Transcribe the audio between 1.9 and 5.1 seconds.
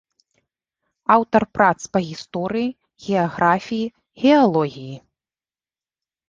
па гісторыі, геаграфіі, геалогіі.